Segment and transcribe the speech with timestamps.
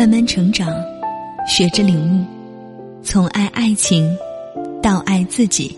[0.00, 0.66] 慢慢成长，
[1.46, 2.24] 学着领悟，
[3.02, 4.10] 从爱爱情
[4.82, 5.76] 到爱自己。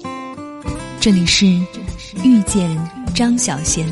[1.01, 1.45] 这里是
[2.23, 2.71] 遇见
[3.17, 3.85] 张小贤。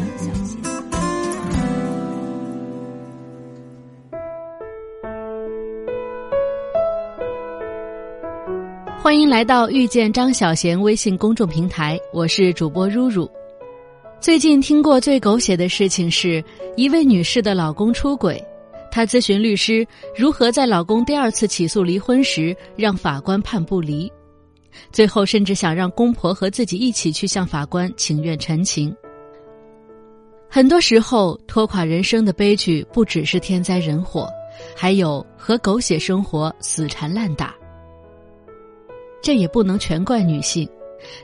[9.02, 13.28] 欢迎来到遇见张小贤微信公众平台，我是主播如如。
[14.20, 16.40] 最近听过最狗血的事情是
[16.76, 18.40] 一位女士的老公出轨，
[18.90, 24.10] 她咨询律师如何在老公第二次起诉离婚时让法官判不离，
[24.92, 28.94] 最后甚至想让公婆和自己一起去向法官请愿陈情。
[30.48, 34.28] 很多时候，拖垮人生的悲剧不只是天灾人祸，
[34.76, 37.54] 还有和狗血生活死缠烂打。
[39.22, 40.68] 这也不能全怪女性。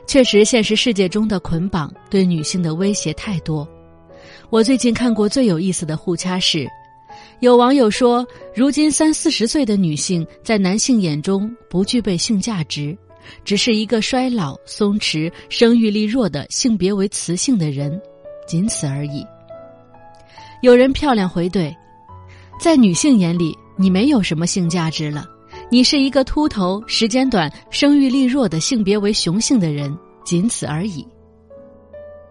[0.07, 3.67] 确实，现实世界中的捆绑对女性的威胁太多。
[4.49, 6.65] 我最近看过最有意思的互掐是，
[7.39, 12.97] 有网友说，如今三四十岁的女性在男性眼中不具备性价值，
[13.45, 18.01] 只是一个衰老、松弛、生育力弱的性别为雌性的人，
[18.47, 19.23] 仅此而已。
[20.63, 21.71] 有人漂亮回怼，
[22.59, 25.27] 在女性眼里，你没有什么性价值了。
[25.69, 31.07] 你是一个秃头、时间短、生育力弱的性别为雄性的人，仅此而已。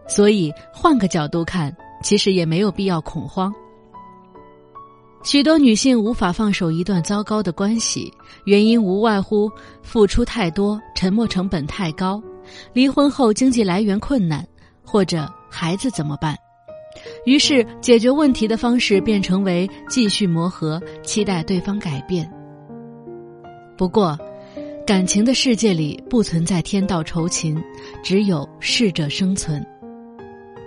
[0.09, 3.55] 所以换个角度看，其实也没有必要恐慌。
[5.27, 8.13] 许多女性无法放手一段糟糕的关系，
[8.45, 9.51] 原因无外乎
[9.83, 12.23] 付出太多、沉默成本太高、
[12.73, 14.47] 离婚后经济来源困难，
[14.85, 16.37] 或者孩子怎么办？
[17.25, 22.33] 于是解决问题的方式变成为继续磨合，期待对方改变。
[23.77, 24.17] 不过，
[24.87, 27.61] 感情的世界里不存在天道酬勤，
[28.01, 29.61] 只有适者生存。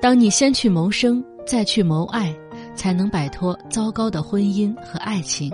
[0.02, 2.35] 当你先去谋生，再去谋爱，
[2.80, 5.52] 才能摆脱糟糕的婚姻和爱情。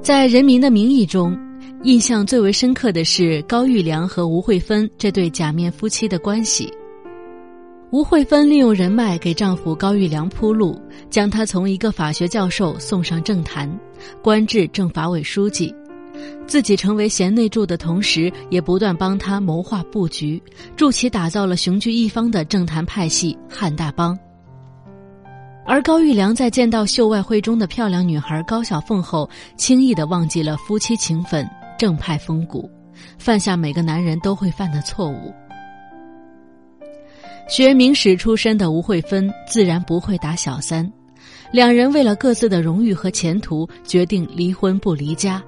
[0.00, 1.36] 在《人民的名义》中，
[1.82, 6.72] 印象最为深刻的是高育良和吴慧芬这对假面夫妻的关系。
[7.90, 13.68] 吴慧芬利用人脉给丈夫高育良铺路，将他从一个法学教授送上政坛，
[14.22, 15.74] 官至政法委书记，
[16.46, 20.42] 自己成为贤内助的同时，也不断帮他谋划布局，
[20.76, 24.18] 助其打造了雄踞一方的政坛派系汉大帮。
[25.66, 31.48] 而高育良在见到秀外慧中的漂亮女孩高小凤后，轻易的忘记了夫妻情分、
[31.78, 32.68] 正派风骨，
[33.18, 35.32] 犯下每个男人都会犯的错误。
[37.48, 40.90] 学明史出身的吴慧芬自然不会打小三，
[41.52, 45.40] 两人为了各自的荣誉和前途，决定离婚不离家。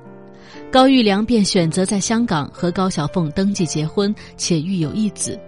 [0.71, 5.39] 高育良便选择在香港和高小凤登记结婚，且育有一子。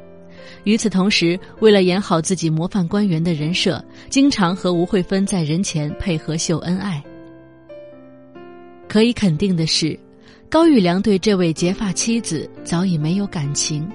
[0.65, 7.03] 与此同时，为了演好自己模范官员的人设，经常和吴慧芬在人前配合秀恩爱。
[8.89, 9.99] 可以肯定的是，
[10.49, 13.87] 高育良对这位结发妻子早已没有感情。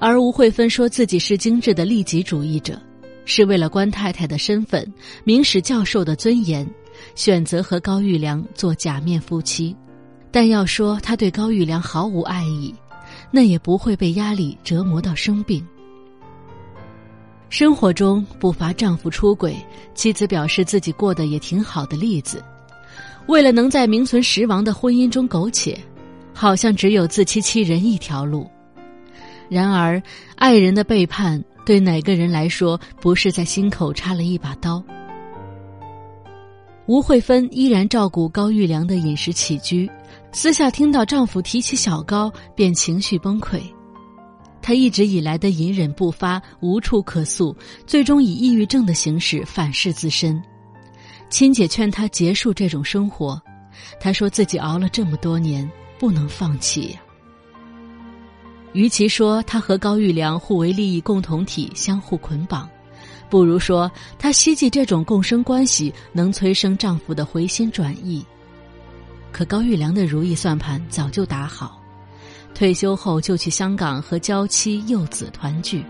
[0.00, 2.80] 而吴慧芬说自己是精致的利己主义者，
[3.24, 4.90] 是为了官太太的身份、
[5.22, 6.68] 明史教授的尊严，
[7.14, 9.76] 选择和高育良做假面夫妻。
[10.32, 12.74] 但要说她对高育良毫无爱意，
[13.30, 15.64] 那也不会被压力折磨到生病。
[17.50, 19.54] 生活中不乏丈夫出轨，
[19.94, 22.42] 妻子表示自己过得也挺好的例子。
[23.26, 25.78] 为了能在名存实亡的婚姻中苟且，
[26.32, 28.50] 好像只有自欺欺人一条路。
[29.50, 30.02] 然而，
[30.36, 34.82] 爱人的背叛对哪个人来说不是在心口插了一把刀？
[36.86, 39.88] 吴慧芬依然照顾高育良的饮食起居，
[40.34, 43.60] 私下听到丈夫提起小高便情绪崩溃。
[44.62, 47.54] 她一直以来的隐忍不发、无处可诉，
[47.86, 50.42] 最终以抑郁症的形式反噬自身。
[51.28, 53.40] 亲姐劝她结束这种生活，
[54.00, 56.98] 她说自己熬了这么多年，不能放弃。
[58.72, 62.66] 与其说她和高玉良互为利益共同体，相互捆绑，
[63.28, 68.24] 不如说她希冀这种共生关系能催生丈夫的回心转意。
[69.32, 71.80] 可高育良的如意算盘早就打好，
[72.54, 75.84] 退休后就去香港和娇妻幼子团聚。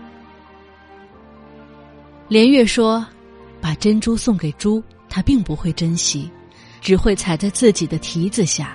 [2.29, 3.05] 连月说
[3.61, 6.31] ：“把珍珠送给猪，他并不会珍惜，
[6.81, 8.67] 只会踩在自己的蹄子下；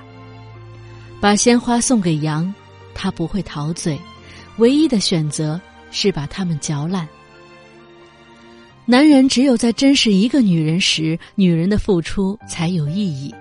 [1.20, 2.54] 把鲜花送给羊。”
[3.00, 3.96] 他不会陶醉，
[4.56, 5.60] 唯一的选择
[5.92, 7.08] 是把它们嚼烂。
[8.84, 13.32] 男人只有在珍视一个女人时，女人的付出才有意义，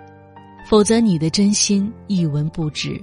[0.67, 3.01] 否则你的真心一文不值。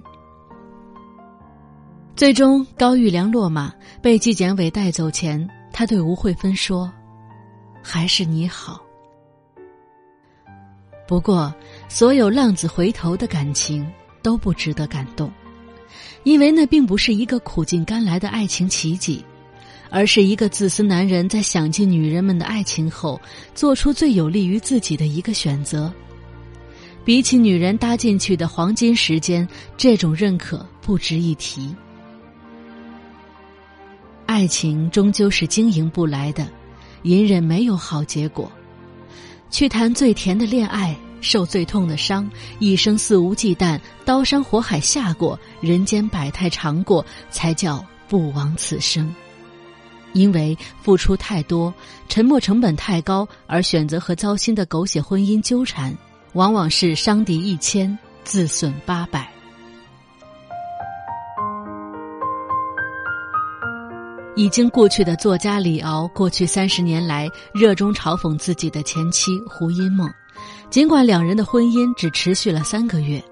[2.14, 3.72] 最终，高育良落马，
[4.02, 6.92] 被纪检委带走前，他对吴慧芬说
[7.82, 8.84] ：“还是你好。”
[11.08, 11.52] 不过，
[11.88, 13.90] 所有浪子回头的感情
[14.22, 15.32] 都不值得感动，
[16.22, 19.24] 因为那并不是一个苦尽甘来的爱情奇迹，
[19.88, 23.18] 而是一个自私男人在想尽女人们的爱情后，
[23.54, 25.90] 做出最有利于自己的一个选择。
[27.04, 29.46] 比起女人搭进去的黄金时间，
[29.76, 31.74] 这种认可不值一提。
[34.26, 36.48] 爱情终究是经营不来的，
[37.02, 38.50] 隐忍没有好结果。
[39.50, 42.28] 去谈最甜的恋爱，受最痛的伤，
[42.58, 49.14] 一生肆无忌惮，刀山火海下过，人间百态尝过，才叫不枉此生。
[50.14, 51.72] 因为付出太多，
[52.08, 55.94] 沉默成本太高，而选择和糟心的狗血婚姻纠缠。
[56.34, 59.28] 往往是伤敌一千，自损八百。
[64.34, 70.12] 已经过去的作家李敖，过去三十年来热衷嘲讽自己的前妻胡因梦，
[70.68, 73.22] 尽管两人的婚姻只持续了三个月。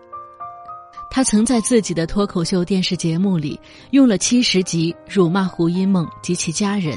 [1.10, 3.58] 他曾在自己的脱口秀电视节目里
[3.90, 6.96] 用了七十集辱骂胡因梦及其家人。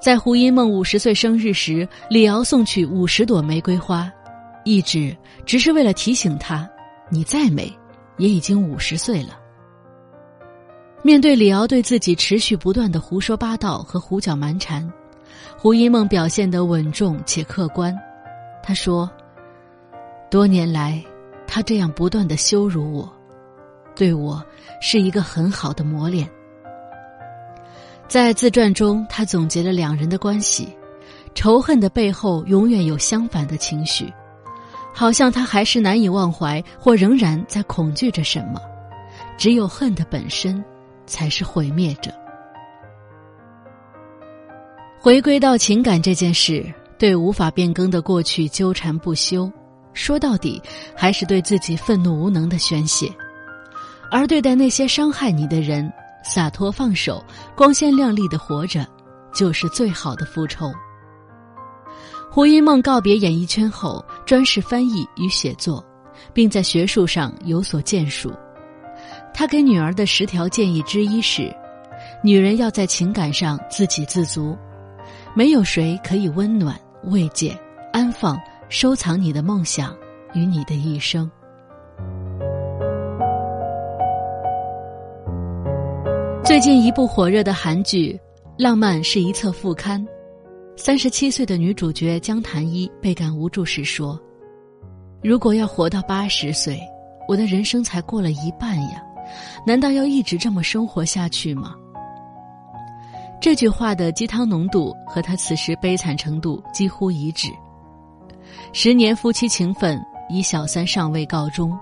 [0.00, 4.08] 在胡因梦五十岁生日时，李敖送去五十朵玫瑰花。
[4.70, 6.68] 一直只是为了提醒他，
[7.08, 7.76] 你再美，
[8.18, 9.36] 也已经五十岁了。
[11.02, 14.88] 面对李敖对自己持续不断的胡说八道和胡搅蛮缠，
[15.58, 17.98] 胡因梦表现得稳重且客观。
[18.62, 19.10] 他说
[20.30, 21.02] ：“多年来，
[21.48, 23.12] 他这样不断的羞辱我，
[23.96, 24.40] 对我
[24.80, 26.30] 是一个很好的磨练。”
[28.06, 30.68] 在自传中，他总结了两人的关系：
[31.34, 34.12] 仇恨的背后永远有相反的情绪。
[34.92, 38.60] 好像他还是难以忘怀，或仍然在恐惧着什么。
[39.36, 40.62] 只有恨的本身，
[41.06, 42.10] 才是毁灭者。
[44.98, 46.62] 回归到情感这件事，
[46.98, 49.50] 对无法变更的过去纠缠不休，
[49.94, 50.60] 说到底，
[50.94, 53.10] 还是对自己愤怒无能的宣泄。
[54.10, 55.90] 而对待那些伤害你的人，
[56.22, 57.24] 洒脱放手，
[57.56, 58.86] 光鲜亮丽的活着，
[59.32, 60.70] 就是最好的复仇。
[62.32, 65.84] 胡因梦告别演艺圈后，专事翻译与写作，
[66.32, 68.32] 并在学术上有所建树。
[69.34, 71.52] 他给女儿的十条建议之一是：
[72.22, 74.56] 女人要在情感上自给自足，
[75.34, 77.52] 没有谁可以温暖、慰藉、
[77.92, 79.92] 安放、收藏你的梦想
[80.32, 81.28] 与你的一生。
[86.44, 88.12] 最近一部火热的韩剧
[88.56, 90.00] 《浪漫是一册副刊》。
[90.82, 94.18] 三十七岁的女主角江潭一倍感无助时说
[95.22, 96.80] ：“如果要活到八十岁，
[97.28, 99.02] 我的人生才过了一半呀，
[99.66, 101.74] 难道要一直这么生活下去吗？”
[103.42, 107.48] 这句话的鸡汤浓度和她此时悲惨程度几乎一致。
[108.72, 111.78] 十年夫妻情分以小三上位告终，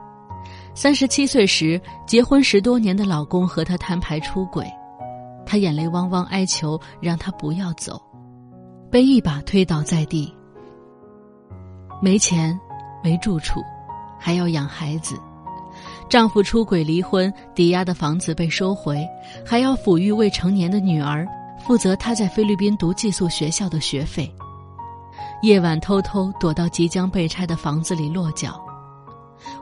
[0.75, 4.69] 三十七岁时结婚十多年的老公和她摊牌出轨，
[5.47, 8.03] 她眼泪汪汪哀求让他不要走。
[8.91, 10.33] 被一把推倒在地，
[12.01, 12.59] 没钱，
[13.05, 13.61] 没住处，
[14.19, 15.15] 还要养孩子。
[16.09, 19.07] 丈夫出轨离婚，抵押的房子被收回，
[19.45, 21.29] 还要抚育未成年的女儿，
[21.61, 24.33] 负责她在菲律宾读寄宿学校的学费。
[25.43, 28.59] 夜晚偷偷躲到即将被拆的房子里落脚，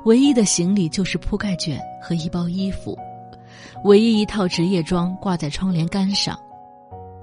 [0.04, 2.96] 唯一的行李就是铺盖卷和一包衣服，
[3.82, 6.38] 唯一一套职业装挂在窗帘杆上。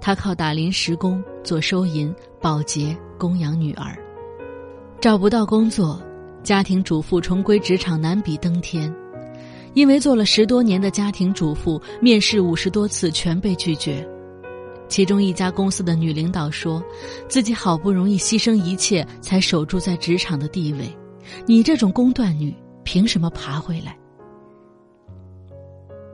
[0.04, 3.98] 他靠打临时工做收银、保洁供养女儿，
[5.00, 5.98] 找不到工作，
[6.44, 8.94] 家庭主妇重归职场难比登天。
[9.74, 14.06] 因为做了十多年的家庭主妇，面试五十多次全被拒绝。
[14.90, 16.84] 其中一家公司的女领导说
[17.30, 20.94] ：“自己好不容易牺牲一切才守住在职场的地位，
[21.46, 23.98] 你这种工断女凭什么爬回来？”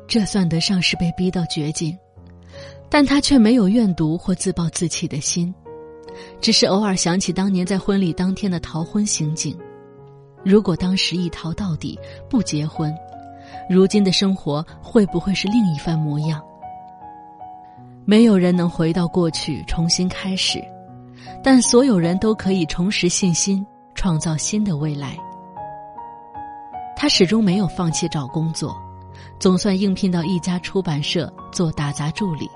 [0.07, 1.97] 这算得上是被逼到绝境。
[2.89, 5.53] 但他却没有怨毒或自暴自弃的心，
[6.41, 9.57] 只是偶尔想起当年在婚礼当天的逃婚行径。
[10.43, 12.93] 如果当时一逃到底，不结婚，
[13.69, 16.41] 如今的生活会不会是另一番模样？
[18.05, 20.59] 没有人能回到过去重新开始，
[21.43, 25.15] 但所有人都可以重拾信心，创造新的未来。
[26.95, 28.75] 他始终没有放弃找工作，
[29.39, 32.49] 总算应聘到一家出版社做打杂助理。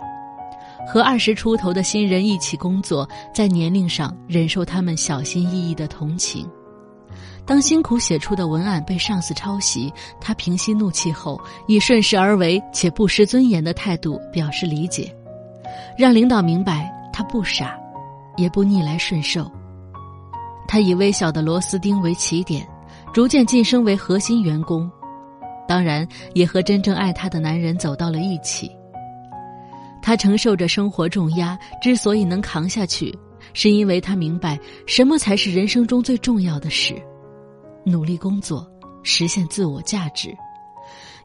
[0.88, 6.48] 和二十出头的新人一起工作，在年龄上忍受他们小心翼翼的同情。
[7.46, 15.13] 当辛苦写出的文案被上司抄袭，他平息怒气后，以顺势而为且不失尊严的态度表示理解，
[15.98, 17.78] 让领导明白他不傻，
[18.38, 19.50] 也不逆来顺受。
[20.68, 22.66] 他以微小的螺丝钉为起点，
[23.13, 24.90] 逐渐晋升为核心员工，
[25.68, 28.72] 当然也和真正爱他的男人走到了一起。
[30.04, 33.18] 他承受着生活重压，之所以能扛下去，
[33.54, 36.94] 是因为他明白什么才是人生中最重要的事：
[37.86, 38.70] 努力工作，
[39.02, 40.36] 实现自我价值，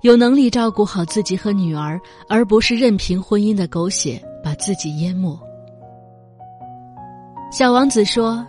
[0.02, 5.36] 有能力照顾好自己和女儿，而不是任凭婚姻的狗血把自己淹没。
[7.50, 8.46] 小王子说：“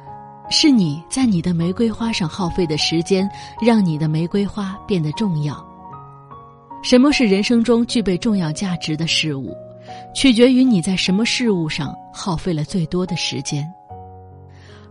[0.51, 3.27] 是你在你的玫瑰花上耗费的时间，
[3.59, 5.65] 让你的玫瑰花变得重要。
[6.83, 9.55] 什么是人生中具备重要价值的事物？”
[10.13, 13.67] 取决于你在什么事物上耗费了最多的时间。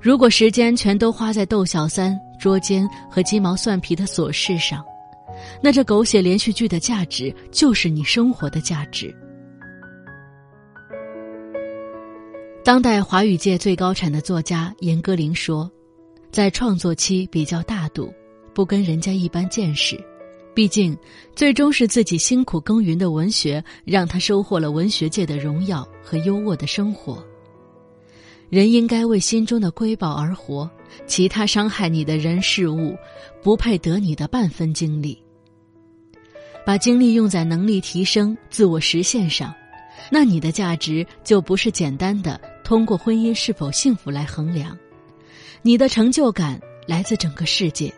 [0.00, 4.84] 如果时间全都花在逗小三、捉奸和鸡毛蒜皮的琐事上，
[5.60, 9.14] 那这狗血连续剧的价值就是你生活的价值。
[12.64, 15.70] 当代华语界最高产的作家严歌苓说
[16.30, 18.12] ：“在创作期比较大度，
[18.54, 19.98] 不跟人家一般见识。”
[20.58, 20.98] 毕竟，
[21.36, 27.24] 最终是自己辛苦耕耘的文学，让他收获了文学界的荣耀和优渥的生活。
[28.50, 30.68] 人应该为心中的瑰宝而活，
[31.06, 32.96] 其他伤害你的人事物，
[33.40, 35.22] 不配得你的半分精力。
[36.66, 39.54] 把精力用在能力提升、自我实现上，
[40.10, 44.76] 那你的价值就不是简单的通过婚姻是否幸福来衡量，
[45.62, 47.94] 你的成就感来自整个世界。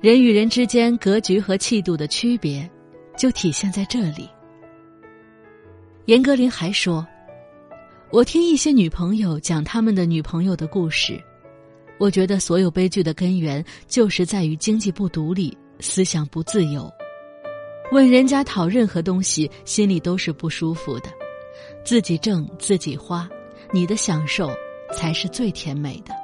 [0.00, 2.70] 人与人之间格局和气度的区别，
[3.16, 4.28] 就体现在这里。
[6.04, 7.04] 严歌苓还说
[8.12, 11.20] ：“我听一些女朋友讲他们的女朋友的故事，
[11.98, 16.88] 我觉得所有悲剧的根源就是在于经济不独立、思想不自由。
[17.90, 21.10] 问人家讨任何东西，心里都是不舒服的。
[21.84, 23.28] 自己挣自己花，
[23.72, 24.48] 你的享受
[24.92, 26.14] 才是最甜美的。”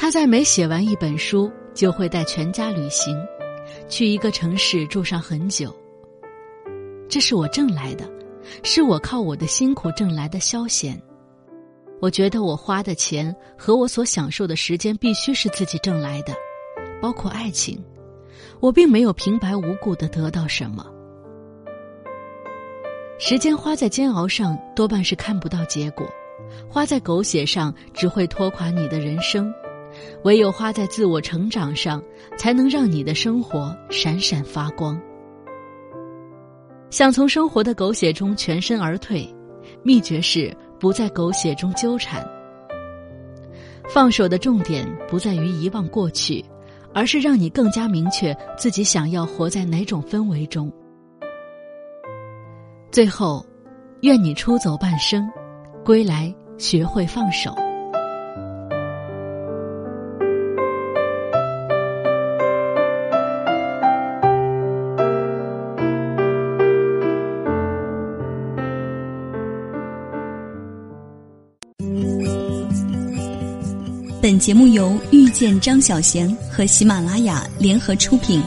[0.00, 1.50] 他在每写完一本书。
[1.74, 3.16] 就会带全家旅行，
[3.88, 5.72] 去一个城市住上很久。
[7.08, 8.04] 这是我挣来的，
[8.64, 11.00] 是我靠我的辛苦挣来的消闲。
[12.00, 16.34] 我觉得我花的钱和我所享受的时间必须是自己挣来的，
[17.00, 17.80] 包括爱情。
[18.58, 20.84] 我并没有平白无故的得到什么。
[23.20, 26.08] 时间花在煎熬上，多半是看不到结果；
[26.68, 29.48] 花在狗血上，只会拖垮你的人生。
[30.24, 32.02] 唯有花在自我成长上，
[32.36, 35.00] 才能让你的生活闪闪发光。
[36.90, 39.28] 想从生活的狗血中全身而退，
[39.82, 42.26] 秘诀是不在狗血中纠缠。
[43.88, 46.44] 放手的重点不在于遗忘过去，
[46.94, 50.72] 而是让你更加明确自己想要活在哪种氛围中。
[52.90, 53.44] 最后，
[54.00, 55.28] 愿你出走半生，
[55.84, 57.54] 归来学会放手。
[74.28, 78.42] 本节目由遇见张小娴和喜马拉雅联合出品。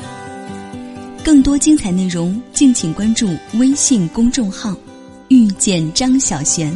[1.24, 4.78] 更多精彩内容，敬请关注微信公众号
[5.30, 6.72] “遇见张小娴”。